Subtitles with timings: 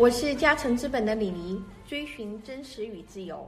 [0.00, 3.46] 我是嘉诚资本的李黎，追寻真实与自由。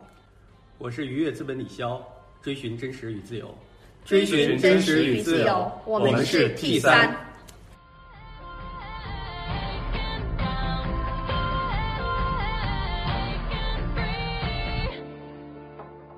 [0.76, 1.98] 我是愉悦资本李潇，
[2.42, 3.54] 追寻真实与自由。
[4.04, 7.16] 追寻真实与自由，我们是 T 三。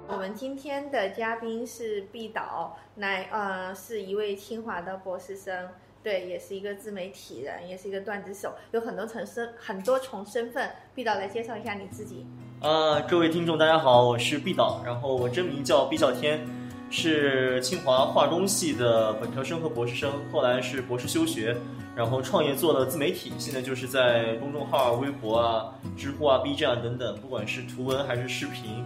[0.09, 5.69] 我们今天的嘉宾是毕导，来呃是一位清华的博士生，
[6.05, 10.71] 对，也是一个自媒体人，也是一个段子手，有很多层身很多重身份。
[10.95, 12.27] 毕导来介绍一下你自己。
[12.61, 16.47] 呃，各位听众大家好，我是毕导，然后我真名叫毕啸天，
[16.91, 21.57] 是清华化工系的本科生和博士生，后来是博士休学，
[21.97, 28.85] 然后创业做了自媒体，现在就是在公众号、微博啊、知乎啊、B 站等等，不管是图文还是视频，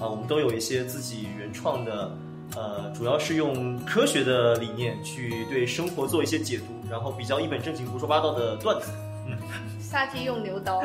[0.00, 2.10] 啊，我们都有一些自己原创的，
[2.56, 8.90] 呃，主要是用科学的理念去对生活做一些解读，然后比较一本正经胡说八道的段子，
[9.26, 9.36] 嗯。
[9.80, 10.84] 杀鸡用牛刀，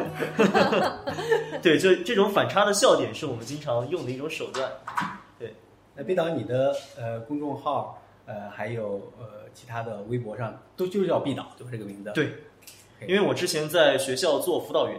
[1.61, 4.72] 对，就这种反差的笑点是我们经常用的一种手段。
[5.38, 5.53] 对，
[5.94, 12.14] 那毕导，你的呃公众号呃还有呃其他的微博上都就叫毕导，就是这个名字。
[12.16, 12.30] 对，
[13.05, 14.98] 因为我之前在学校做辅导员，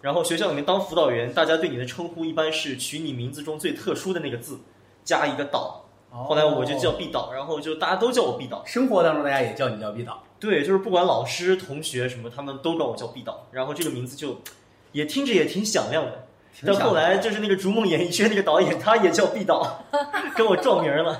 [0.00, 4.56] 然后学校里面当辅导员，大家对你的称呼一般是取你名字中最特殊的那个字，
[5.02, 5.84] 加一个导。
[6.12, 8.62] 后来我就叫毕导，然后就大家都叫我毕导。
[8.66, 10.22] 生活当中大家也叫你叫毕导。
[10.38, 13.46] 对，就是不管老师、同学什么，他们都管我叫毕导。
[13.50, 14.40] 然后这个名字就
[14.92, 16.26] 也听着也挺响亮的。
[16.66, 19.84] 到后来就是那个《逐梦演艺圈》那个导演，他也叫毕导，
[20.36, 21.18] 跟我撞名了。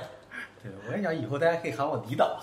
[0.93, 2.39] 对，我也想以后大家可以喊我李导。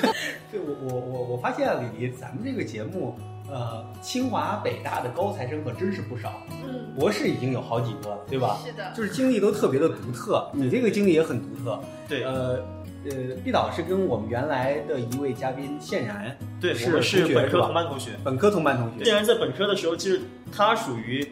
[0.52, 3.16] 对，我我我我发现李黎，咱们这个节目。
[3.46, 6.32] 呃，清华、北大的高材生可真是不少，
[6.66, 8.58] 嗯，博士已经有好几个了，对吧？
[8.64, 10.50] 是的，就是经历都特别的独特。
[10.54, 12.24] 你这个经历也很独特，对。
[12.24, 12.64] 呃
[13.04, 19.04] 呃，毕导是跟我们原来的一位嘉宾谢然，对，是是本科同班同学，本科同班同学。
[19.04, 21.22] 谢然在本科的时候，其实他属于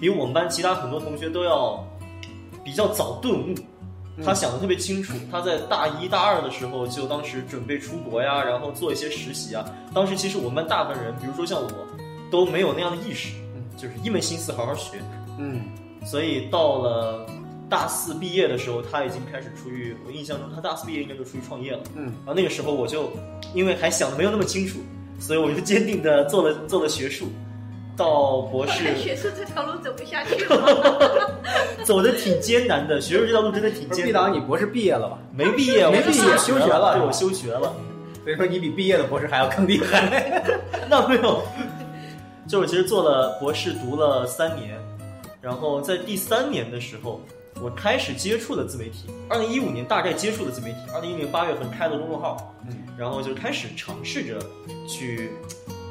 [0.00, 1.86] 比我们班其他很多同学都要
[2.64, 3.54] 比较早顿悟。
[4.24, 9.64] 他想的特别清楚，他在大一大二的时候就当时准备出国呀，然后做一些实习啊。
[9.94, 11.70] 当时其实我们班大部分人，比如说像我，
[12.30, 13.32] 都没有那样的意识，
[13.76, 14.98] 就是一门心思好好学。
[15.38, 15.62] 嗯，
[16.04, 17.26] 所以到了
[17.68, 21.80] 大四毕业的时候，他已经开始出去我印象中，他大四毕业应该就出去创业了。
[21.94, 23.10] 嗯，然后那个时候我就
[23.54, 24.78] 因为还想的没有那么清楚，
[25.18, 27.28] 所以我就坚定的做了做了学术。
[28.00, 31.38] 到博士，学术这条路走不下去了，
[31.84, 32.98] 走的挺艰难的。
[32.98, 34.06] 学术这条路真的挺艰难。
[34.06, 35.18] 毕导，你博士毕业了吧？
[35.34, 36.94] 没毕业，没毕业，休学了。
[36.96, 37.74] 对，我休学了。
[38.24, 40.42] 所以说你比毕业的博士还要更厉害。
[40.88, 41.42] 那没有，
[42.48, 44.78] 就是其实做了博士，读了三年，
[45.42, 47.20] 然后在第三年的时候，
[47.60, 49.10] 我开始接触了自媒体。
[49.28, 54.38] 二零一五年大概接触了自媒体，二零一零八月份开了公众号，嗯，然后就开始尝试着
[54.88, 55.32] 去，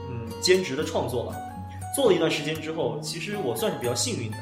[0.09, 1.48] 嗯，兼职的创作了。
[1.95, 4.37] 做了一段时间之后，其实我算是比较幸运的，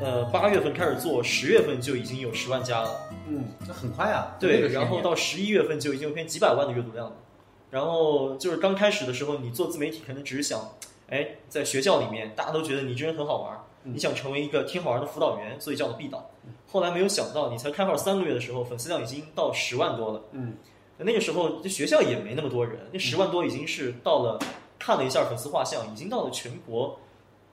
[0.00, 2.90] 呃，八月份开始做，十月份就已经有十万加了。
[3.26, 4.36] 嗯，那很快啊。
[4.38, 7.16] 对，然后到十一月份就已经有篇几百万的阅读量了。
[7.70, 10.60] 然后就是刚开始的时候，你做自媒体可能只是想，
[11.08, 16.30] 哎，在学校里面大家都觉得你这人很好玩，你想成为一个挺好玩的辅导员，所以叫的毕导。
[16.70, 20.22] 后来没有想到，你才开号三个月的时候，粉丝量已经到十万多了。
[20.32, 20.54] 嗯，
[20.98, 24.38] 那个时候这学校也没那么多人，那十万多已经是到了。
[24.78, 26.98] 看了一下粉丝画像，已经到了全国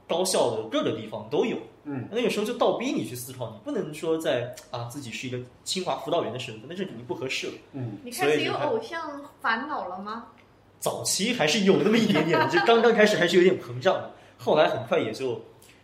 [0.07, 1.57] 高校的各个地方都有。
[1.83, 7.53] 嗯，那个时候就倒逼你去思考，你不能说在啊自己是一个清华辅导员的身份，那这肯定不合适了。
[7.73, 10.27] 嗯，你开始有偶像烦恼了吗？
[10.79, 15.41] 早期还是有那么一点点的，就刚刚开始还是有点膨胀的，后来很快也就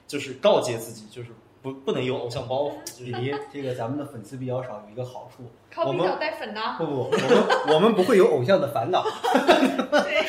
[0.07, 1.29] 就是告诫自己，就是。
[1.61, 6.75] 不不能有偶像包袱，离这个咱们的粉丝比较少，有一个好处，靠比较带粉呢。
[6.77, 9.03] 不不，我们我们不会有偶像的烦恼，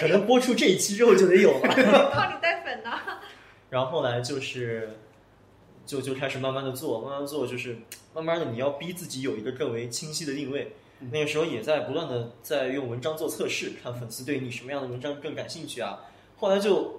[0.00, 2.11] 可能播出这一期之后就得有了。
[2.12, 2.91] 靠你带粉呢。
[3.71, 4.99] 然后后来就是，
[5.84, 7.77] 就就开始慢慢的做，慢慢做，就是
[8.15, 10.72] 慢慢的你要逼自己有一个更为清晰的定位。
[11.12, 16.01] 那个时候也在不断的在用文章做测试，看粉丝对你什么样的文章更感兴趣啊。
[16.39, 16.98] 后来就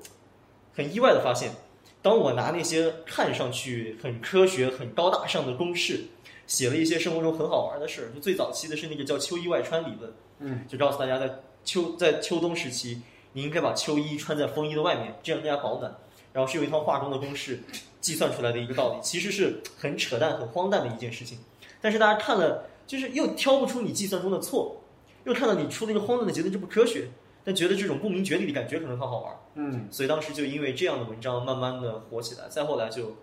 [0.75, 1.51] 很意外的发现。
[2.01, 6.05] 当我拿那些看上去很科学、很高大上的公式，
[6.47, 11.29] 写了一些生活中很好玩的事儿，就最早期的是那个叫秋衣外穿理论，嗯，就告诉大家在
[11.65, 13.01] 秋在秋冬时期，
[13.33, 15.93] 你应该把秋衣穿在风衣的外面，这样更加保暖。
[16.31, 17.59] 然后是有一套化工的公式
[17.99, 21.39] 计算出来的一个道理，其实是很扯淡、很荒诞的一件事情。
[21.81, 24.81] 但是大家看了，就是又挑不出你计算中的错，
[25.25, 27.09] 又看到你出了一个荒诞的结论，这不科学。
[27.49, 33.15] 但觉得这种不明觉厉的感觉可能很好玩，嗯，所以当时就因为这样的文章慢慢的火起来，再后来就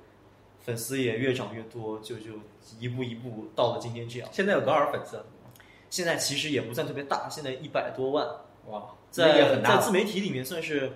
[0.59, 2.33] 粉丝也越涨越多，就就
[2.81, 4.29] 一步一步到了今天这样。
[4.33, 5.25] 现在有多少粉丝？
[5.91, 8.27] 现在其实也不算特别大，现在一百多万，
[8.67, 10.95] 哇，在在自媒体里面算是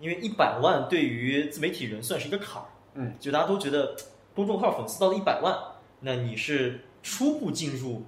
[0.00, 3.94] 因为一百万对于自媒体人算是一个坎儿，嗯，就大家都觉得
[4.34, 5.54] 公众号粉丝到了一百万，
[6.00, 8.04] 那你是初步进入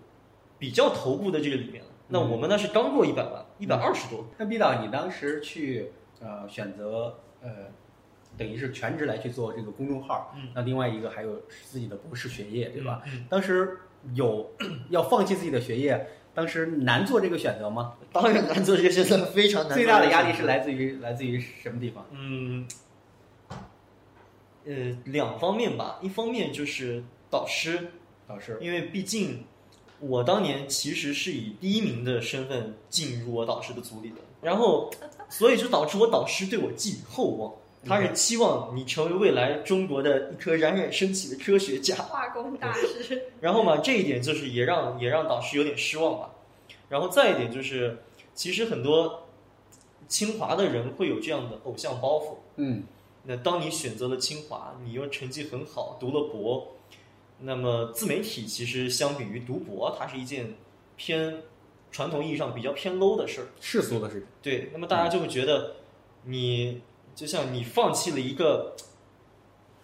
[0.59, 1.91] 比较头部的这个里面了。
[2.09, 7.51] 那我们呢是刚过一百万，一百二十多，那毕导，你当时去呃选择呃，
[8.39, 13.03] 等于是全职来去做这个公众号，嗯那另外一个还有自己的博士学业，对吧？
[13.07, 13.27] 嗯？
[13.29, 13.79] 当时
[14.15, 14.53] 有
[14.91, 17.95] 要放弃自己的学业，当时难做这个选择吗？
[18.13, 19.75] 当然难做这个选择非常难。
[19.75, 22.07] 最大的压力是来自于来自于什么地方？
[22.13, 22.69] 嗯，
[24.65, 25.99] 呃，两方面吧。
[26.01, 27.89] 一方面就是导师，
[28.29, 29.45] 导师，因为毕竟
[30.01, 34.91] 我当年其实是以第一名的身份进入我导师的组里的，然后
[35.31, 37.55] 所以就导致我导师对我寄予厚望，
[37.85, 41.97] 他是期望你成为未来中国的一颗冉冉升起的科学家。
[41.97, 46.31] 化工大师， 然后嘛，这一点就是也让也让导师有点失望吧。
[46.89, 47.99] 然后再一点就是，
[48.35, 49.25] 其实很多
[50.09, 52.37] 清华的人会有这样的偶像包袱。
[52.57, 52.83] 嗯
[53.29, 56.76] 那当你选择了清华，你又成绩很好，读了博，
[57.39, 60.55] 那么自媒体其实相比于读博，它是一件
[60.97, 61.43] 偏
[61.91, 63.47] 传统意义上比较偏 low 的事儿。
[63.61, 64.27] 世俗的事情。
[64.43, 65.77] 对，那么大家就会觉得
[66.25, 66.81] 你
[67.15, 68.75] 就像你放弃了一个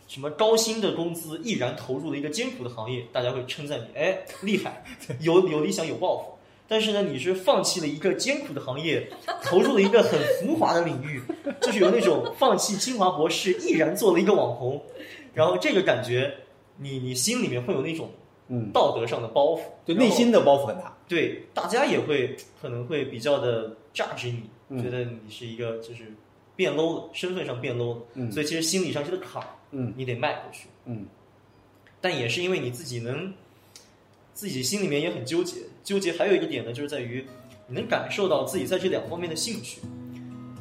[0.09, 4.85] 什么高薪的工资，毅然投入了一个艰苦的行业，大家会称赞你，哎，厉害，
[5.21, 6.33] 有有理想有抱负。
[6.69, 9.07] 但是呢，你是放弃了一个艰苦的行业，
[9.43, 11.21] 投入了一个很浮华的领域，
[11.61, 14.83] 就是有那种放弃清华博士，毅然做了一个网红，
[15.35, 16.35] 然后这个感觉，
[16.83, 18.11] 你你心里面会有那种
[18.49, 20.97] 嗯，道德上的包袱，然后就内心的包袱很大。
[21.09, 24.83] 对，大家也会可能会比较的榨取你，嗯。
[24.83, 26.13] 觉得你是一个就是
[26.57, 28.31] 变 low 了，身份上变 low 了，嗯。
[28.33, 29.93] 所以其实心理上这个坎儿嗯。
[29.97, 31.07] 你得迈过去，嗯。
[32.01, 33.33] 但也是因为你自己能，
[34.35, 37.25] 自己心里面也很纠结，纠结还有一个点呢，就是在于
[37.69, 39.81] 你能感受到自己在这两方面的兴趣。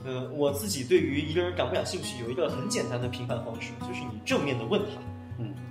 [0.03, 5.20] 呃，我自己对于一个人感不感兴趣有一个很简单的评判方式，就是你正面的问他，嗯，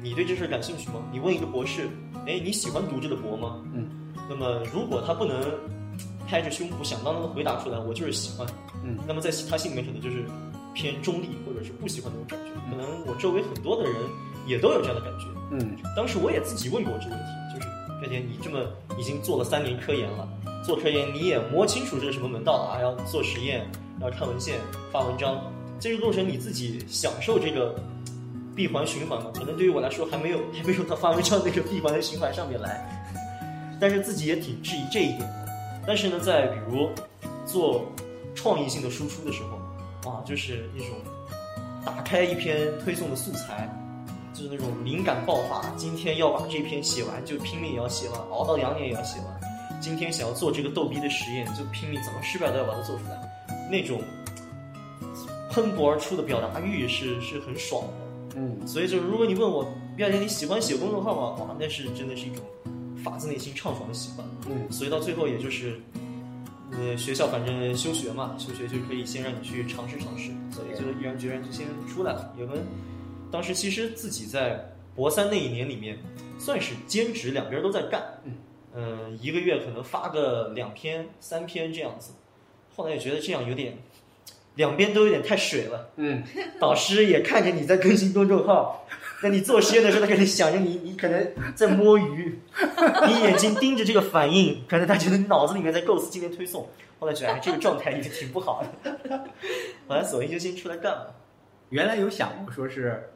[0.03, 0.95] 你对这事儿感兴趣吗？
[1.13, 1.89] 你问一个博士，
[2.27, 3.61] 哎，你喜欢读这个博吗？
[3.75, 3.89] 嗯，
[4.29, 5.39] 那么如果他不能
[6.27, 8.47] 拍着胸脯响当当的回答出来，我就是喜欢，
[8.85, 10.25] 嗯，那么在他心里面可能就是
[10.75, 13.95] 偏中立或者是不喜欢那种感觉，可能我周围很多的人
[14.47, 15.27] 也都有这样的感觉。
[15.53, 17.69] 嗯当时我也自己问过这个问题，就是
[18.03, 18.61] 月田，你这么
[18.99, 20.29] 已经做了三年科研了，
[20.65, 23.69] 做科研你也摸清楚这是什么门道了啊，要做实验，
[24.01, 24.61] 要看文献、
[24.93, 25.43] 发文章，
[25.81, 27.75] 这个过程你自己享受这个
[28.55, 29.31] 闭环循环嘛？
[29.35, 32.85] 可能对于我来说还没有 还没有到发文章那个闭环的循环上面来，
[33.81, 35.49] 但是自己也挺质疑这一点的。
[35.87, 36.91] 但是呢，在比如
[37.47, 37.85] 做
[38.35, 40.89] 创意性的输出的时候，哇，就是一种
[41.85, 43.69] 打开一篇推送的素材。
[44.33, 49.81] 就是那种灵感爆发，今天要把这篇写完，就拼命也要写完，熬到两点也要写完。
[49.81, 53.69] 今天想要做这个逗逼的实验，就拼命怎么失败都要把它做出来。
[53.69, 54.01] 那种
[55.51, 57.93] 喷薄而出的表达欲是是很爽的。
[58.37, 59.67] 嗯所以就是，如果你问我，
[59.97, 61.45] 第二天你喜欢写公众号吗？
[61.45, 62.45] 哇，那是真的是一种
[63.03, 64.27] 发自内心畅爽的喜欢。
[64.49, 65.81] 嗯所以到最后也就是，
[66.73, 72.35] 呃，学校反正休学嘛，休学就可以先让你去尝试尝试，所以就毅然决然就先出来了。
[72.39, 72.59] 也跟
[73.31, 75.99] 当时其实自己在博三那一年里面，
[76.39, 78.03] 算是兼职，两边都在干。
[78.25, 78.35] 嗯，
[78.75, 82.13] 呃，一个月可能发个两篇、三篇这样子。
[82.77, 83.77] 后来也觉得这样有点，
[84.57, 85.91] 两边都有点太水了。
[85.97, 86.23] 嗯
[86.59, 88.87] 导师也看着你在更新公众号，
[89.23, 92.39] 那你做实验的时候，他可能想着你，你可能在摸鱼，
[93.07, 96.69] 你眼睛盯着这个反应，可能他觉得你脑子里面在构思今天推送。
[96.99, 98.91] 后来觉得哎，这个状态也挺不好的，
[99.89, 101.15] 后来索性就先出来干了。
[101.71, 103.11] 原来有想过说是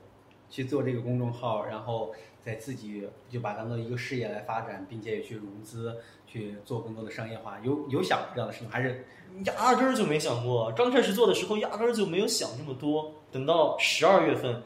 [0.49, 2.15] 去做这个公众号，然后
[2.45, 5.97] 再自己就把它当做一个事业来发展，并且也去融资，
[6.27, 7.59] 去做更多的商业化。
[7.63, 9.07] 有有想过这样的事情，还是
[9.45, 13.13] 压根儿就没想过，刚开始做的时候压根儿就没有想这么多。
[13.33, 14.63] 等到十二月份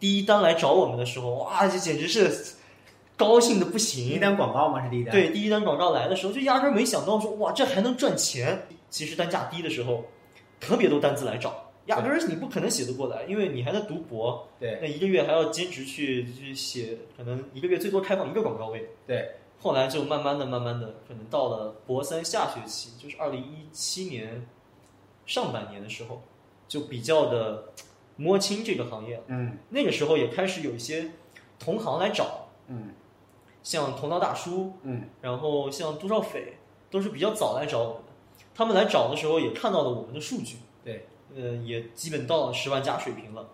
[0.00, 2.54] 第一单来找我们的时候，哇，这简直是
[3.16, 4.08] 高兴的不行。
[4.08, 4.82] 第一单广告吗？
[4.84, 8.66] 是第一单？，对，第一单广告来的时候，就压根儿没想到说哇，这还能赚钱。
[8.90, 10.04] 其实单价低的时候，
[10.60, 14.78] 特别多单子来找，压根儿你不可能写得过来，因为你还在读博，对。
[14.80, 18.88] 那一个月还要兼职去去写，可能一个月最多开放一个广告位。
[19.06, 24.46] 对，后来就慢慢的、慢慢的，可能到了博三下学期，就是二零一七年
[25.26, 26.22] 上半年的时候，
[26.68, 27.72] 就比较的
[28.16, 29.24] 摸清这个行业了。
[29.28, 29.58] 嗯。
[29.70, 31.10] 那个时候也开始有一些
[31.58, 32.94] 同行来找，嗯。
[33.62, 35.02] 像同道大叔，嗯。
[35.20, 36.58] 然后像杜少斐
[36.90, 38.12] 都是比较早来找我们的，
[38.54, 43.48] 他们来找的时候也看到了我们的数据，对，呃，也基本到了十万加水平了。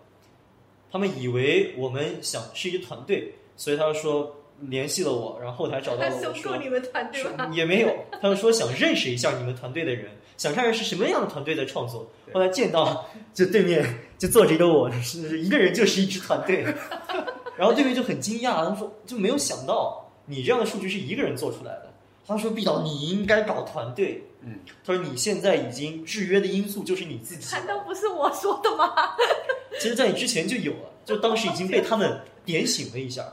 [0.91, 7.49] 他们以为我们想是一个团队，所以他说联系了我，然后后台找到了我说你们团队吗？
[7.53, 12.09] 也没有，他们说想认识一下你们团队的人，想看看是什么样的团队在创作。
[12.33, 13.85] 后来见到就对面
[14.17, 16.63] 就坐着一个我，是一个人就是一支团队，
[17.55, 21.88] 然后对面就很惊讶，他说就没有想到你这样的数据是一个人做出来的。
[22.29, 27.53] 他说：“毕导，你应该搞团队。”嗯，他说：“你现在已经制约的因素就是你自己。
[27.55, 28.93] 难道不是我说的吗？
[29.79, 33.25] 其实，在你之前就有了，就当时已经被他们点醒了一下。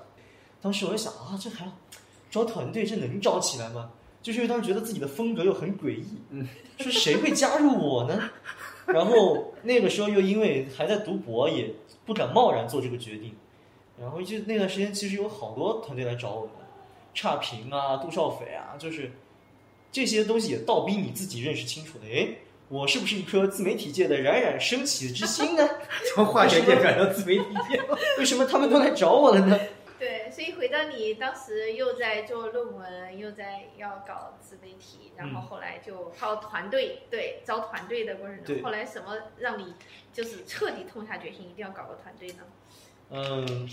[0.60, 1.72] 当时我就想啊，这还要
[2.30, 3.90] 招团队，这能招起来吗？
[4.22, 6.48] 就是因为当时觉得自己的风格又很诡异，嗯，
[6.78, 8.30] 说谁会加入我呢？
[8.86, 11.72] 然后那个时候又因为还在读博，也
[12.04, 13.34] 不敢贸然做这个决定。
[14.00, 16.50] 然后就那段时间，其实有好多团队来找我们，
[17.16, 19.10] 差评啊、杜少斐啊，就是
[19.90, 22.04] 这些东西也倒逼你自己认识清楚的。
[22.06, 22.28] 哎，
[22.68, 25.66] 我是不是一颗自媒体界的冉冉升起之星呢？
[26.14, 27.98] 从化学界转到自媒体界了。
[28.18, 29.58] 为什么他们都来找我了呢？
[29.98, 39.72] 对，所以回到你当时又在做论文，又在要搞自媒体，然后嗯后来就靠团队，对，招团队的过程中，后来什么让你
[40.12, 42.42] 就是彻底痛下决心，一定要搞个团队呢？
[43.08, 43.70] 嗯，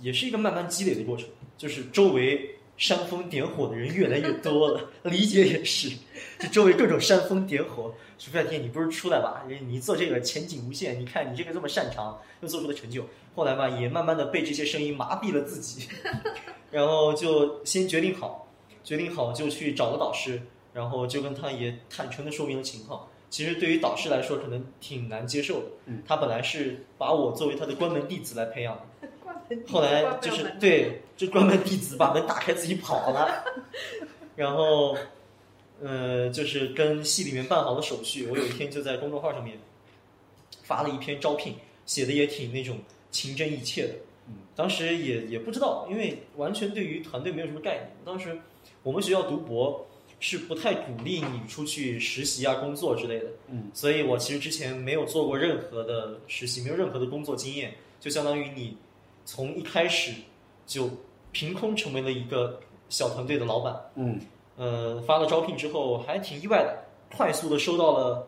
[0.00, 1.26] 也是一个慢慢积累的过程，
[1.58, 5.90] 就是周围煽风点火的人越来越多了， 理解也是，
[6.38, 9.44] 就周围各种煽风点火，说半天你不是出来吧？
[9.66, 13.04] 你做这个前景无限，你看你这个这么擅长，又做出了成就。
[13.34, 15.88] 后来吧，也慢慢的被这些声音麻痹了自己，
[16.70, 18.48] 然后就先决定好，
[18.84, 20.40] 决定好就去找了导师，
[20.72, 23.08] 然后就跟他也坦诚的说明了情况。
[23.30, 25.66] 其实对于导师来说，可能挺难接受的。
[25.86, 28.82] 嗯，他本来是把我作为他的关门弟子来培养的，
[29.66, 33.44] 后来就是对，就关门弟子把门打开自己跑了，
[34.36, 34.96] 然后，
[35.80, 38.26] 呃，就是跟系里面办好了手续。
[38.26, 39.58] 我有一天就在公众号上面
[40.62, 41.54] 发了一篇招聘，
[41.86, 42.78] 写的也挺那种
[43.10, 43.94] 情真意切的。
[44.26, 47.90] 嗯，当时也也不知道，因为完全对于团队没有什么概念。
[48.04, 48.38] 当时
[48.82, 49.86] 我们学校读博
[50.20, 53.26] 是不太鼓励你出去实习啊、工作之类的。
[53.48, 58.76] 嗯，所以我其实之前没有做过任何的实习，没有任何的工作经验，就相当于你
[59.28, 60.14] 从一开始
[60.64, 60.88] 就
[61.32, 62.58] 凭空成为了一个
[62.88, 63.78] 小团队的老板。
[63.96, 64.18] 嗯
[64.56, 66.82] 呃，发了招聘之后还挺意外的，
[67.14, 68.26] 快速的收到了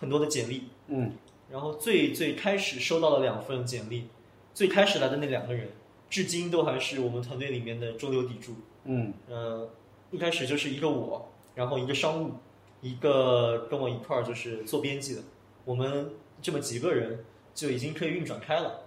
[0.00, 1.12] 很多的简历，嗯
[1.50, 4.08] 然后最最开始收到了两份简历，
[4.54, 5.68] 最开始来的那两个人，
[6.08, 8.54] 至今都还是我们团队里面的中流砥柱。
[8.84, 9.68] 嗯呃，
[10.10, 12.32] 一开始就是一个我，然后一个商务，
[12.80, 15.20] 一个跟我一块儿就是做编辑的，
[15.66, 17.22] 我们这么几个人
[17.54, 18.80] 就已经可以运转开了。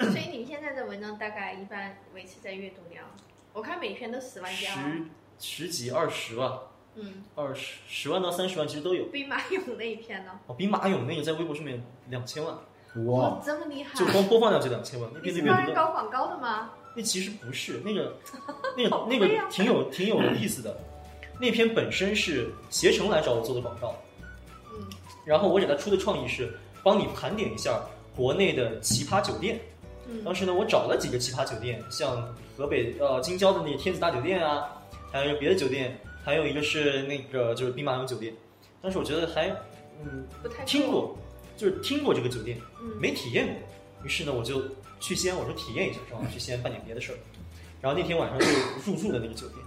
[0.00, 3.04] 所以你们现在的文章大概一般维持在阅读量，
[3.52, 5.04] 我看每篇都十万加哦，
[5.38, 6.62] 十十几二十吧，
[6.94, 9.04] 嗯，二十十万到三十万其实都有。
[9.06, 10.40] 兵马俑那一篇呢？
[10.46, 12.56] 哦，兵马俑那个在微博上面两千万，
[13.06, 13.94] 哇，这么厉害！
[13.98, 16.70] 就光播放量就两千万，那你篇的阅读量，是帮人搞广告的吗？
[16.96, 18.16] 那其实不是那个，
[18.76, 20.76] 那个 那个挺有挺有意思的。
[21.38, 23.94] 那篇本身是携程来找我做的广告，
[24.72, 24.86] 嗯，
[25.24, 26.52] 然后我给他出的创意是
[26.82, 27.80] 帮你盘点一下
[28.16, 29.60] 国内的奇葩酒店。
[30.10, 38.34] 嗯当时呢，我找了几个奇葩酒店，像河北呃京郊的那个天子大酒店啊，还有别的酒店，还有一个是那个就是兵马俑酒店。
[38.82, 39.48] 当时我觉得还
[40.02, 41.16] 嗯不太听，过，
[41.56, 43.56] 就是听过这个酒店，嗯，没体验过。
[44.04, 44.62] 于是呢，我就
[44.98, 47.18] 去西安，我说体验一下，然后 去西安办点别的事儿。
[47.80, 48.46] 然后那天晚上就
[48.84, 49.58] 入住的那个酒店，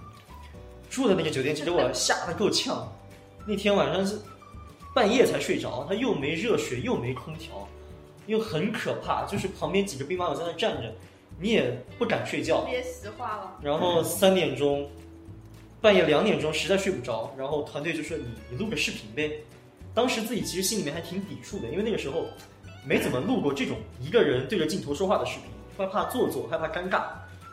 [0.90, 2.92] 住的那个酒店其实我吓得够呛。
[3.46, 4.18] 那天晚上是
[4.94, 7.68] 半夜才睡着，它又没热水，又没空调，
[8.26, 9.24] 又很可怕。
[9.26, 10.92] 就是旁边几个兵马俑在那站着，
[11.38, 12.62] 你也不敢睡觉。
[12.62, 13.58] 别实话了。
[13.62, 14.88] 然后三点钟，
[15.80, 19.32] 半夜两点钟实在睡不着，然后团队就说你你录个视频呗。
[19.94, 22.26] 当时自己其实心里面还挺抵触的，因为那个时候
[22.84, 25.44] 没怎么录过这种一个人对着镜头说话的视频，
[25.76, 27.04] 害怕做作，害怕尴尬。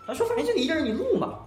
[0.08, 1.40] 他说反正就你一个人，你录嘛。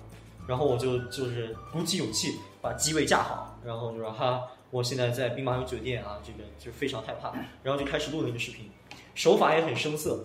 [0.46, 8.70] 然后我就就是鼓起勇气把机位架好，然后就说哈，我现在在兵马俑酒店啊，这个就非常害怕，然后就开始录那个视频，
[9.14, 10.24] 手法也很生涩，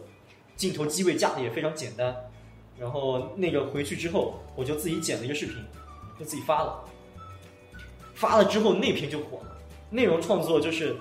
[0.55, 2.15] 镜头机位架的也非常简单。
[2.77, 5.55] 然后那个回去之后，我就自己剪了一个视频，
[6.17, 6.83] 就自己发了。
[8.15, 9.57] 发了之后，那篇就火了。
[9.89, 10.95] 内容创作就是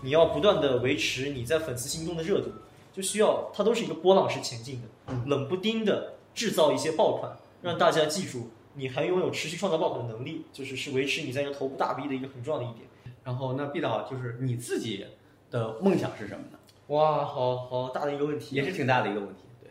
[0.00, 2.50] 你要不断的维持你在粉丝心中的热度，
[2.92, 12.86] 就需要它都是一个波浪式前进的，冷不丁的制造一些爆款，让大家记住你还拥有持续创造爆款的能力，就是是维持你在一个头部大 V 的一个很重要的一点。
[13.24, 15.06] 然后那毕导就是你自己
[15.50, 16.58] 的梦想是什么呢？
[16.88, 19.42] 哇，好好大的一个问题，也是挺大的一个问题。
[19.62, 19.70] 对，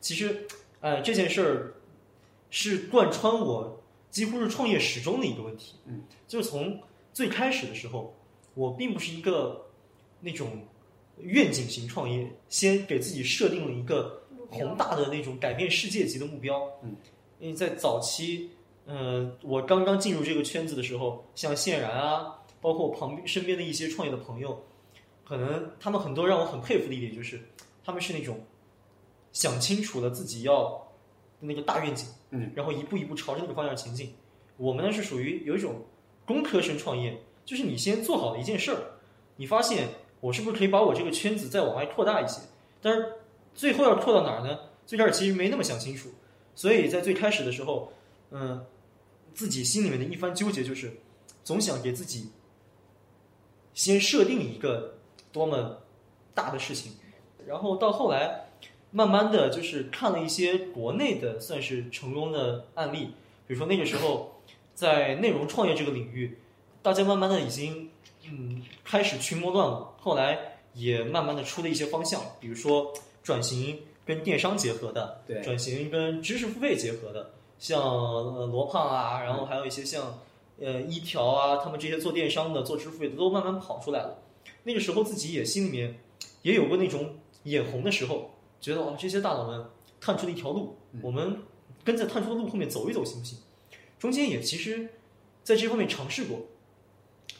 [0.00, 0.46] 其实，
[0.80, 1.74] 呃，这件事儿
[2.50, 5.76] 是贯穿我几乎是创业始终的一个问题。
[5.86, 6.78] 嗯，就是从
[7.12, 8.14] 最开始的时候，
[8.54, 9.66] 我并不是一个
[10.20, 10.64] 那种
[11.18, 16.70] 愿景型创业，先给自己设定了一个宏大的那种改变世界级的目标。
[16.82, 16.94] 嗯，
[17.38, 18.50] 因为在早期，
[18.84, 24.62] 呃，我刚刚进入这个圈子的时候，像谢然啊，包括旁边身边的一些创业的朋友，
[25.30, 27.40] 可能他们很多让我很佩服的一点就是，
[27.84, 28.44] 他们是那种
[29.30, 30.92] 想清楚了自己要
[31.38, 34.12] 那个大愿景，嗯，然后一步一步朝着那个方向前进。
[34.56, 35.84] 我们呢是属于有一种
[36.26, 38.82] 工科生创业，就是你先做好了一件事儿，
[39.36, 42.40] 你发现我是不是可以把我这个圈子再往外扩大一些？
[42.82, 43.12] 但是
[43.54, 44.58] 最后要扩到哪儿呢？
[44.84, 46.08] 最开始其实没那么想清楚，
[46.56, 47.92] 所以在最开始的时候，
[48.32, 48.66] 嗯，
[49.32, 50.92] 自己心里面的一番纠结就是，
[51.44, 52.32] 总想给自己
[53.74, 54.98] 先设定一个
[55.32, 55.78] 多么
[56.34, 56.92] 大的事情，
[57.46, 58.46] 然后到后来，
[58.90, 63.12] 慢慢的就是看了一些国内的算是成功的案例，
[63.46, 64.40] 比如说那个时候
[64.74, 66.38] 在内容创业这个领域，
[66.82, 67.90] 大家慢慢的已经
[68.24, 80.18] 嗯开始群魔乱舞，后来也慢慢的出了一些方向，比如说转型跟电商结合的，对转型跟知识付费结合的，像呃罗胖啊，然后还有一些像
[80.58, 84.18] 呃一条啊，他们这些做电商的、做支付费的都慢慢跑出来了。
[84.64, 85.98] 那个时候自己也心里面
[86.42, 88.30] 也有过那种眼红的时候，
[88.60, 89.64] 觉得哇，这些大佬们
[90.00, 91.42] 探出了一条路，我们
[91.84, 93.38] 跟在探出的路后面走一走行不行？
[93.98, 94.88] 中间也其实
[95.42, 96.40] 在这方面尝试过，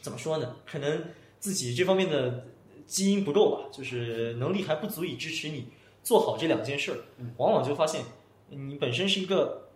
[0.01, 0.57] 怎么说呢？
[0.67, 1.05] 可能
[1.39, 2.47] 自己这方面的
[2.87, 5.67] 基因不够吧，就是能力还不足以支持你
[6.03, 6.99] 做好这两件事儿。
[7.37, 8.05] 往往就发现
[8.49, 9.70] 你本身是一个，呃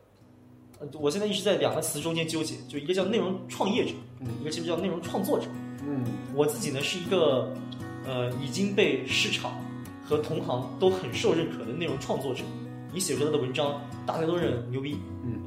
[0.93, 3.93] 我现在一直在两个词中间纠结，就一个叫内容创业者，
[4.41, 5.47] 一个其实叫内容创作者。
[5.87, 7.53] 嗯我自己呢是一个
[8.07, 9.53] 呃已经被市场
[10.05, 12.43] 和同行都很受认可的内容创作者。
[12.93, 14.97] 你写出来的文章，大家都认牛逼，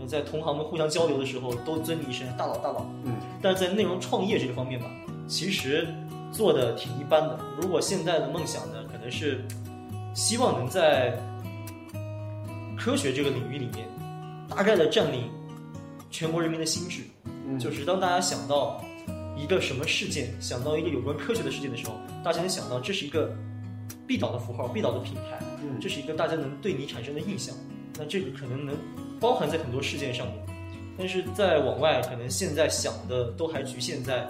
[0.05, 2.85] 在同行们互相交流的时候，都尊你一声大佬大佬。
[3.05, 4.85] 嗯，但是在内容创业这个方面吧，
[5.27, 5.87] 其实
[6.31, 7.39] 做的挺一般的。
[7.61, 9.45] 如果现在的梦想呢，可能是
[10.13, 11.17] 希望能在
[12.77, 13.87] 科学这个领域里面，
[14.49, 15.29] 大概的占领
[16.09, 17.01] 全国人民的心智。
[17.47, 18.83] 嗯，就是当大家想到
[19.37, 23.33] 一个什么事件，想到一个有关科学的事件的时候，大家能想到这是一个
[24.05, 27.55] 必导的符号、必导的品牌，嗯这是一个大家能对你产生的印象。
[27.97, 28.75] 那这个可能能
[29.19, 30.35] 包含在很多事件上面，
[30.97, 34.29] 但是再往外，可能现在想的都还局限在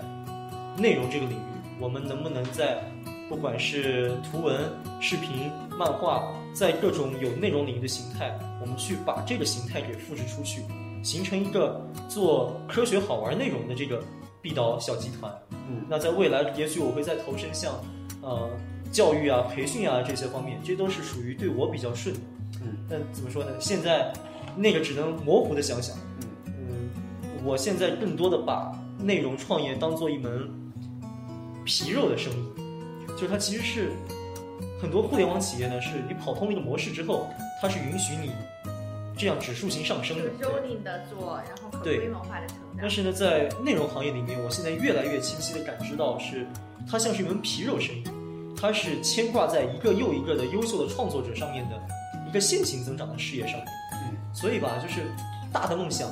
[0.77, 1.41] 内容这个领域。
[1.79, 2.83] 我们能不能在
[3.29, 4.55] 不管是图文、
[5.01, 10.61] 视频、漫画，在各种有内容领域的形态，我们去把这个形态给复制出去，
[11.03, 14.01] 形成一个做科学好玩内容的这个
[14.41, 15.31] 毕导小集团。
[15.69, 17.73] 嗯，那在未来，也许我会再投身像
[18.21, 18.49] 呃
[18.91, 22.21] 教育啊、培训啊这些方面，这都是属于对我比较顺的。
[22.63, 23.51] 嗯，但怎么说呢？
[23.59, 24.13] 现在
[24.55, 25.95] 那个只能模糊的想想。
[26.45, 26.89] 嗯，
[27.43, 30.49] 我现在更多的把内容创业当做一门
[31.65, 32.56] 皮肉的生意，
[33.17, 33.91] 就是它其实是
[34.79, 37.27] 很多互联网企业呢，是你跑通了一个模式之后，
[37.59, 38.31] 它是允许你
[39.17, 40.29] 这样指数型上升的。
[40.39, 42.87] 就 rolling 的做，然后可对规模化的成长但。
[42.87, 46.45] 是呢，在内容行业里面，我现在越来越清晰的感知到是，
[46.89, 48.03] 它像是一门皮肉生意，
[48.55, 51.81] 它是牵挂在一个又一个的优秀的创作者上面的
[52.29, 53.65] 一个线性增长的事业上面。
[53.93, 55.01] 嗯，所以吧，就是
[55.51, 56.07] 大的梦想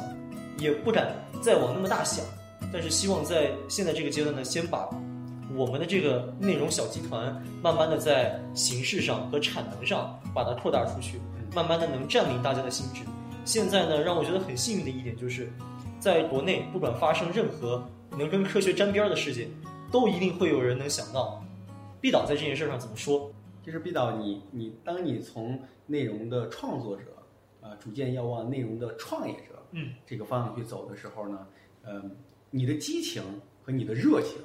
[0.57, 2.25] 也不敢再往那么大想，
[2.73, 4.89] 但是希望在现在这个阶段呢，先把
[5.55, 11.19] 我们的这个内容小集团，慢慢的在形式上和产能上把它扩大出去，
[11.55, 13.03] 慢慢的能占领大家的心智。
[13.45, 15.49] 现在呢，让我觉得很幸运的一点就是，
[15.97, 17.87] 在国内不管发生任何
[18.17, 19.49] 能跟科学沾边儿的事情，
[19.89, 21.41] 都一定会有人能想到，
[22.01, 23.31] 毕导在这件事上怎么说。
[23.63, 27.03] 就是毕导你你当你从内容的创作者，
[27.61, 31.47] 呃，逐渐要往内容的创业者，嗯，这个方向去走的时候呢，
[31.83, 32.11] 嗯、
[32.51, 33.23] 你的激情
[33.63, 34.37] 和你的热情，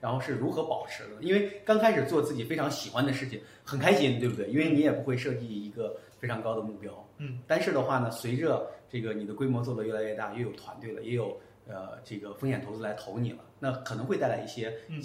[0.00, 1.20] 然后是如何保持的？
[1.20, 4.48] 因为刚开始做自己非常喜欢的事情，很开心，对不对？
[4.48, 7.40] 因为你也不会设计一个非常高的目标，嗯。
[7.46, 15.02] 但是的话呢，随着这个你的规模做得越来越大，又有团队了，也有呃这个风险投资来投你了，那可能会带来一些嗯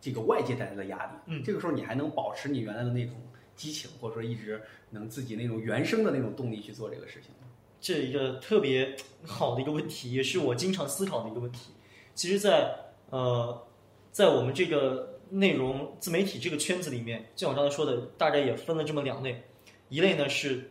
[0.00, 1.12] 这个外界带来的压力。
[1.26, 3.14] 嗯这个时候你还能保持你原来的那种
[3.56, 7.48] 激情，或者说一直能自己那种原生的那种动力去做这个事情吗？
[7.80, 11.72] 这一个特别好的一个问题，也是我经常思考的一个问题。
[12.14, 12.74] 其实在，
[13.10, 13.62] 呃，
[14.16, 19.42] 在我们这个内容自媒体这个圈子里面，就像我刚才说的，大概也分了这么两类，
[19.90, 20.70] 一类呢是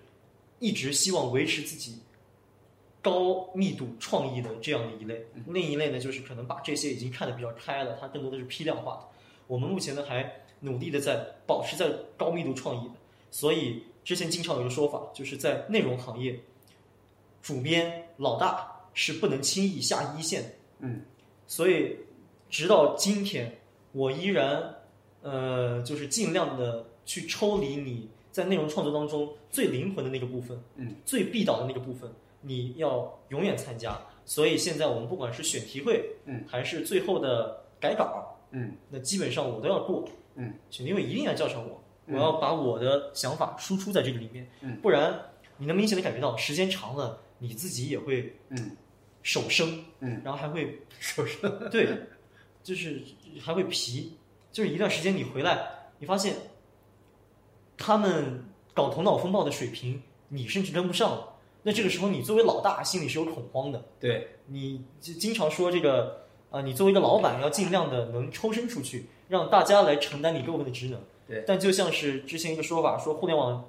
[0.58, 1.99] 一直希望维持自己
[3.03, 9.01] 高密度创意的这样的一类，另一类呢就是可能把这些已经看得比较开了，它更多的是批量化的。
[9.45, 12.95] 我们目前呢还努力的在保持在高密度创意的，
[13.29, 16.36] 所以之前经常有一个说法，就是在内容行业。
[17.43, 20.49] 主编老大是不能轻易下一线的。
[20.79, 21.03] 嗯，
[21.45, 21.95] 所以
[22.49, 23.60] 直到今天，
[23.91, 24.75] 我依然
[25.21, 32.10] 呃，就是尽量的去抽离你在内容创作当中最灵魂的那个部分，嗯，最必导的那个部分，
[32.41, 33.99] 你要永远参加。
[34.23, 42.15] 所以现在我们不管是选题会，嗯，还是最后的改稿，嗯，那基本上我都要过，嗯，选题会一定要叫上我，嗯。
[42.15, 45.19] 我要把我的想法输出在这个里面，嗯，不然
[45.58, 48.77] 你能明显的感觉到时间长了，你自己也会嗯。
[49.23, 51.88] 手生，嗯，然后还会手生，对，
[52.65, 52.99] 就是
[53.39, 54.13] 还会皮，
[54.51, 56.36] 就是一段时间你回来，你发现
[57.78, 61.34] 他们搞头脑风暴的水平，你甚至跟不上了。
[61.62, 63.86] 那这个时候，你作为老大心里是有恐慌的。
[63.99, 70.99] 对，你就经常说这个啊、你作为一个老板，要尽量的能抽身出去，让大家来承担你部分的职能。
[71.28, 73.63] 对但就像是之前一个说法，说互联网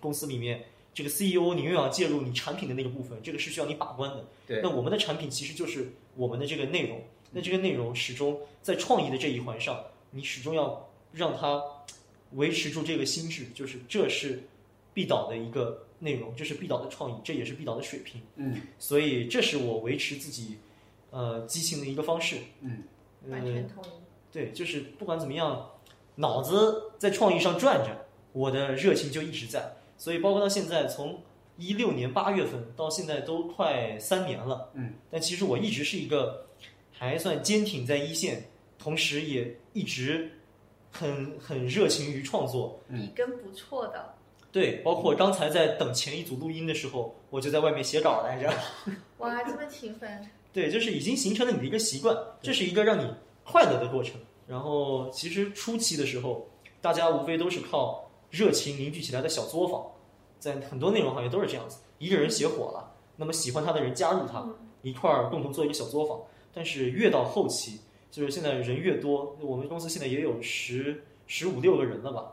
[0.00, 4.24] 公司里面这个 CEO 你永远要介入你产品的那个部分，这个是需要你把关的。
[4.46, 7.00] 对那我们的产品其实就是我们的这个内容，
[7.32, 11.62] 那这个内容始终在创意的这一环上，你始终要让它
[12.32, 14.42] 维持住这个心智，就是这是
[14.94, 18.20] 必导的一个内容，这是必导的创意，这也是必导的水平。
[18.36, 20.58] 嗯所以这是我维持自己
[21.10, 22.36] 呃激情的一个方式。
[22.60, 22.82] 嗯
[23.28, 23.88] 完嗯，全同意。
[24.32, 25.70] 对，就是不管怎么样，
[26.16, 29.72] 脑子在创意上转着，我的热情就一直在。
[29.98, 31.22] 所以包括到现在，从
[31.56, 34.70] 一六年八月份到现在都快三年了。
[34.74, 36.46] 嗯，但其实我一直是一个
[36.98, 38.42] 还算坚挺在一线，
[38.78, 40.30] 同时也一直
[40.90, 42.80] 很很热情于创作。
[42.88, 44.14] 嗯笔耕不错的，
[44.50, 48.50] 对，包括刚才在等前一组录音的时候，我就在外面写稿来着。
[49.18, 53.06] 哇，这么勤奋，对，就是已经形成了你的一个习惯，这是一个让你
[53.44, 54.18] 快乐的过程。
[54.46, 56.48] 然后其实初期的时候，
[56.80, 59.84] 大家无非都是靠热情凝聚起来的小作坊，
[60.38, 64.46] 在很多内容行业都是这样子，一个人写火了，那么喜欢他的人加入他，
[64.82, 66.18] 一块儿共同做一个小作坊。
[66.56, 67.78] 但是越到后期，
[68.10, 72.32] 就是现在人越多，我们公司现在也有十十五六个人了吧，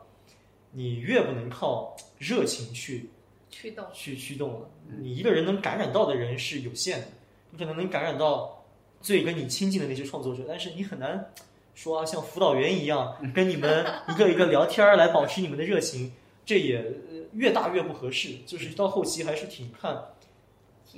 [0.72, 3.10] 你越不能靠热情去
[3.50, 3.84] 驱动。
[3.92, 4.70] 去驱动了。
[4.98, 7.08] 你一个人能感染到的人是有限的，
[7.50, 8.64] 你可能能感染到
[9.02, 11.30] 最跟你亲近的那些创作者，但是你很难
[11.74, 16.10] 说啊，像辅导员一样 跟你们一个一个聊天儿来保持你们的热情，
[16.46, 18.36] 这也呃越大越不合适。
[18.46, 20.02] 就是到后期还是挺看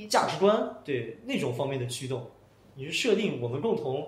[0.09, 2.31] 价值观对那种方面的驱动。
[2.77, 4.07] 你是设定我们共同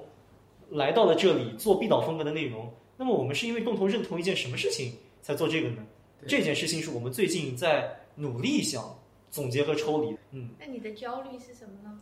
[0.70, 5.84] 来到了这里做毕导风格的内容，那么我们是因为共同认同一件什么事情才做这个呢？
[6.26, 8.94] 这件事情是我们最近在努力想
[9.30, 10.14] 总结和抽离。
[10.32, 11.98] 嗯，那你的焦虑是什么呢？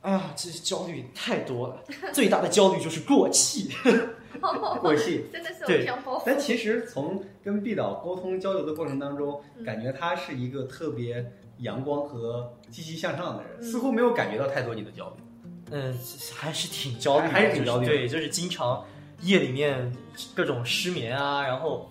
[0.00, 3.70] 啊，这焦虑太多了，最大的焦虑就是过气。
[4.80, 5.26] 过气。
[5.30, 6.36] 真的是对偶像包但。
[6.40, 15.22] 其实从跟毕导沟通交流的过程当中，嗯感觉他是一个特别阳光和积极向上的人，嗯似乎没有感觉到太多你的焦虑。
[15.70, 15.98] 嗯，
[16.34, 18.84] 还是挺焦虑的，还还是挺焦虑的就是对，就是经常
[19.22, 19.92] 夜里面
[20.34, 21.88] 各种失眠啊，然后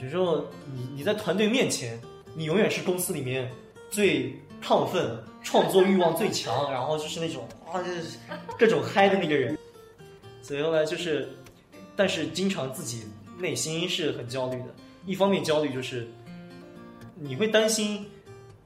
[0.00, 2.00] 有时候你你在团队面前，
[2.34, 3.50] 你永远是公司里面
[3.90, 8.18] 最亢奋、创作欲望最强，然后就是那种啊，就是
[8.58, 9.58] 各种嗨的那个人。
[10.42, 11.28] 所以后来就是，
[11.94, 13.04] 但是经常自己
[13.38, 14.74] 内心是很焦虑的。
[15.06, 16.08] 一方面焦虑就是
[17.14, 18.06] 你会担心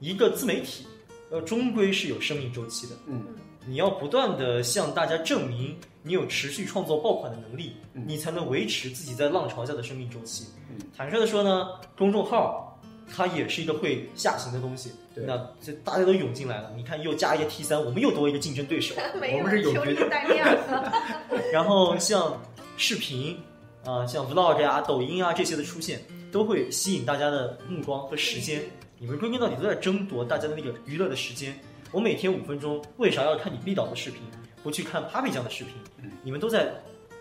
[0.01, 0.87] 一个自媒体，
[1.31, 2.95] 呃，终归是有生命周期的。
[3.07, 3.23] 嗯
[3.67, 10.47] 你要不断的向大家证明你有持续创作爆款的能力，嗯你才能维持自己在浪潮下的生命周期。
[10.71, 12.81] 嗯坦率的说呢，公众号
[13.13, 14.93] 它也是一个会下行的东西。
[15.15, 18.95] 对那这大家都涌进来了，你看又加一个 T 三，我们又多一个竞争对手。
[19.21, 20.93] 没 有我们是有求你决带量的。
[21.53, 22.41] 然后像
[22.77, 23.37] 视频
[23.85, 26.01] 啊、像 Vlog 啊、抖音啊这些的出现，
[26.33, 28.63] 都会吸引大家的目光和时间。
[28.99, 31.59] 你们归根到底都在争夺大家的那个娱乐的时间。
[31.93, 34.21] 我每天五分钟，为啥要看你毕导的视频，
[34.63, 35.75] 不去看 Papi 酱的视频？
[36.23, 36.73] 你们都在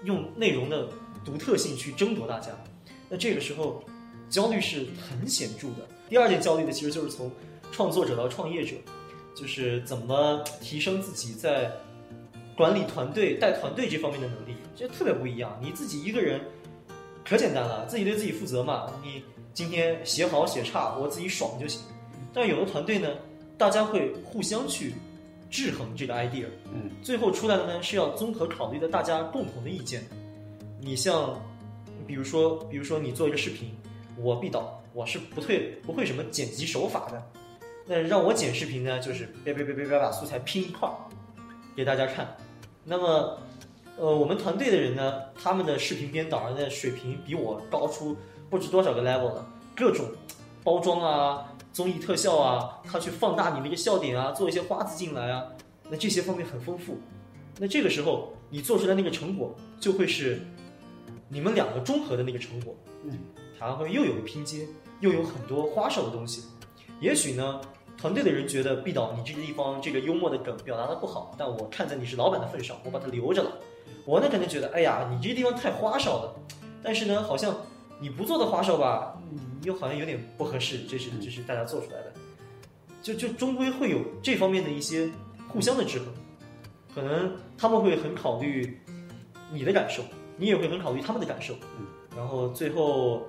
[0.03, 0.89] 用内容的
[1.23, 2.49] 独特性去争夺大家。
[3.07, 3.83] 那这个时候，
[4.29, 5.87] 焦虑是很显著的。
[6.09, 7.31] 第二件焦虑的其实就是从
[7.71, 8.75] 创作者到创业者，
[9.35, 11.71] 就是怎么提升自己在
[12.57, 15.57] 管理团队、带团队这方面的能力，就特别不一样。
[15.61, 16.41] 你自己一个人
[17.23, 18.91] 可简单了，自己对自己负责嘛。
[19.03, 19.23] 你
[19.53, 21.81] 今天写好写差，我自己爽就行。
[22.33, 23.09] 但有的团队呢，
[23.57, 24.93] 大家会互相去
[25.49, 30.03] 制衡这个 idea，嗯，最后出来的呢是要综合考虑的大家共同的意见。
[30.81, 31.39] 你像，
[32.05, 33.75] 比如说，比如说你做一个视频，
[34.17, 37.23] 我毕导，我是不退不会什么剪辑手法的。
[37.87, 40.93] 那让我剪视频呢，就是别别别别别把素材拼一块儿
[41.75, 42.35] 给大家看。
[42.83, 43.37] 那么，
[43.97, 48.17] 呃，我们团队的人呢，他们的视频编导的水平比我高出
[48.49, 50.05] 不知多少个 level 了，各种
[50.63, 55.43] 包装啊、综艺特效啊，他去放大你的一个笑点啊，做一些花字进来啊，
[55.89, 56.97] 那这些方面很丰富。
[57.59, 60.39] 那这个时候你做出来那个成果，就会是
[61.27, 62.73] 你们两个综合的那个成果。
[63.03, 63.19] 嗯，
[63.59, 64.65] 它会又有个拼接。
[65.01, 66.45] 又有很多花哨的东西。
[67.01, 67.59] 也许呢，
[67.97, 73.51] 团队的人觉得毕导你这个地方这个幽默的梗表达的不好，但我看在你是老板的份上，我把它留着了。
[74.05, 76.33] 我呢可能觉得，哎呀，你这个地方太花哨了，
[76.81, 77.53] 但是呢，好像
[77.99, 82.13] 你不做的花哨吧，你又好像有点不合适，这是这是大家做出来的，
[83.01, 85.09] 就就终归会有这方面的一些
[85.49, 86.07] 互相的制衡，
[86.93, 88.79] 可能他们会很考虑
[89.51, 90.03] 你的感受，
[90.37, 93.23] 你也会很考虑他们的感受，嗯，然后最后，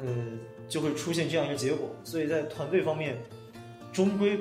[0.00, 1.90] 嗯，就会出现这样一个结果。
[2.04, 3.18] 所以在团队方面，
[3.92, 4.38] 终归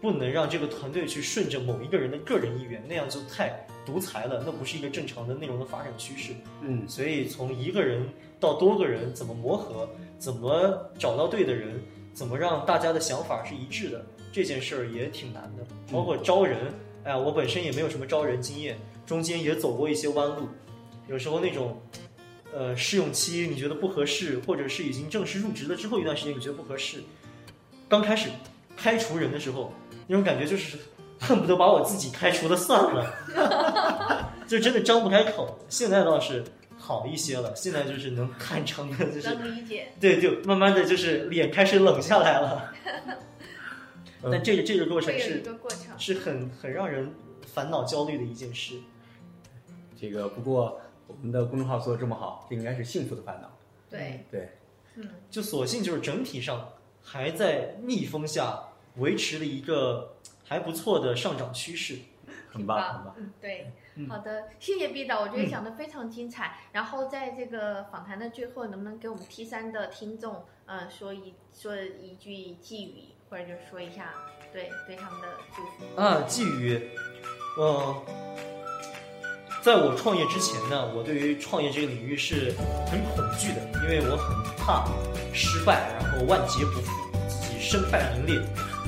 [0.00, 6.32] 不能让这个团队去顺着某一个人的个人意愿，那样就太独裁了，那不是一个正常的内容的发展趋势。
[6.62, 8.08] 嗯所以从一个人
[8.40, 11.80] 到多个人，怎么磨合，怎么找到对的人，
[12.12, 15.64] 怎么让大家的想法是一致的，这件事儿也挺难的。
[15.92, 16.72] 包括招人，
[17.04, 20.48] 哎呀，我本身也没有什么招人经验，中间也走过一些弯路，
[21.06, 21.80] 有时候那种。
[22.52, 27.00] 呃，试用期你觉得不合适，或者是已经正式入职了之后一段时间你觉得不合适，
[27.88, 28.28] 刚开始
[28.76, 29.72] 开除人的时候，
[30.08, 30.76] 那种感觉就是
[31.20, 35.56] 恨不得把我自己开除了算了， 就真的张不开口。
[35.68, 36.42] 现在倒是
[36.80, 39.92] 好一些了，现在就是能看成的，就是能理解。
[40.00, 42.72] 对，就慢慢的就是脸开始冷下来了。
[44.24, 45.98] 嗯但这个这个过程是个过程。
[45.98, 47.14] 是很很让人
[47.46, 48.74] 烦恼焦虑的一件事。
[49.98, 53.50] 这个不过我们的公众号做的这么好，这应该是幸福的烦恼。
[53.88, 54.50] 对，对，
[54.96, 56.68] 嗯，就索性就是整体上
[57.02, 58.58] 还在逆风下
[58.96, 61.96] 维持了一个还不错的上涨趋势。
[62.52, 63.14] 很棒，很棒。
[63.16, 63.72] 嗯，对嗯，
[64.08, 66.56] 好的，谢谢毕导，我觉得讲的非常精彩。
[66.72, 74.12] 然后在这个访谈的最后，能不能给我们 T 三的听众，呃，说一说一句寄语，或者就说一下
[74.52, 76.00] 对对他们的祝福？
[76.00, 76.80] 啊，寄语，
[77.58, 78.02] 呃，
[79.62, 82.54] 在我创业之前呢，我对于创业这个领域是
[82.90, 84.86] 很恐惧的，因为我很怕
[85.32, 88.40] 失败，然后万劫不复，自己身败名裂。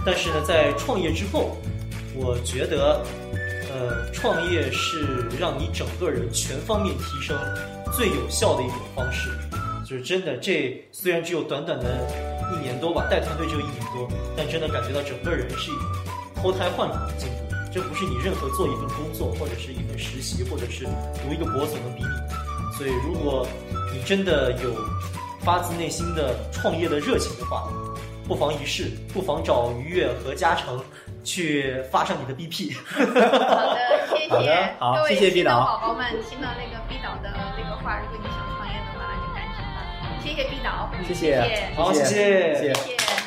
[0.05, 1.57] 但是呢，在创业之后，
[2.16, 3.05] 我觉得，
[3.72, 7.37] 呃，创业是让你整个人全方面提升
[7.92, 9.30] 最有效的一种方式。
[9.85, 12.06] 就是真的，这虽然只有短短的
[12.54, 15.85] 一年多吧，带团队只有一年多，但真的感觉到整个人是一种
[16.37, 17.54] 脱胎换骨的进步。
[17.72, 22.32] 这不是你任何做一份工作，或者是一份实习，或者是读一个博所能比拟的。
[22.76, 23.46] 所以，如果
[23.92, 24.74] 你真的有
[25.40, 27.72] 发自内心的创业的热情的话，
[28.28, 30.78] 不妨一试，不妨找愉悦和嘉诚
[31.22, 32.76] 去发上你的 BP。
[32.76, 39.76] 好的，谢好谢的好各位谢谢毕导宝宝们，听到那个毕导的那个话，如果你想创业的话，那就赶紧吧。
[40.22, 42.14] 谢谢毕导，谢谢谢好，谢谢
[42.54, 43.21] 谢谢谢。